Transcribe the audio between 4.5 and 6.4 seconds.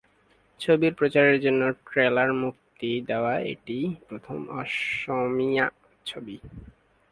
অসমীয়া ছবি।